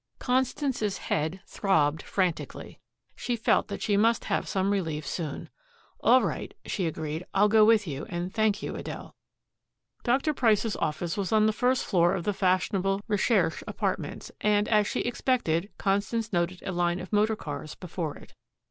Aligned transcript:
Constance's 0.17 0.97
head 0.97 1.41
throbbed 1.45 2.01
frantically. 2.01 2.79
She 3.15 3.35
felt 3.35 3.67
that 3.67 3.83
she 3.83 3.97
must 3.97 4.25
have 4.25 4.47
some 4.47 4.71
relief 4.71 5.05
soon. 5.05 5.47
"All 5.99 6.23
right," 6.23 6.55
she 6.65 6.87
agreed, 6.87 7.23
"I'll 7.35 7.47
go 7.47 7.63
with 7.63 7.85
you, 7.85 8.07
and 8.09 8.33
thank 8.33 8.63
you, 8.63 8.75
Adele." 8.75 9.15
Dr. 10.01 10.33
Price's 10.33 10.75
office 10.77 11.17
was 11.17 11.31
on 11.31 11.45
the 11.45 11.53
first 11.53 11.85
floor 11.85 12.15
of 12.15 12.23
the 12.23 12.33
fashionable 12.33 13.01
Recherche 13.07 13.61
Apartments, 13.67 14.31
and, 14.41 14.67
as 14.69 14.87
she 14.87 15.01
expected, 15.01 15.69
Constance 15.77 16.33
noted 16.33 16.63
a 16.65 16.71
line 16.71 16.99
of 16.99 17.13
motor 17.13 17.35
cars 17.35 17.75
before 17.75 18.17
it. 18.17 18.33